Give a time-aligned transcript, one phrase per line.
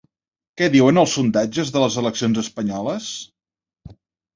[0.61, 3.15] Què diuen els sondatges de les eleccions espanyoles?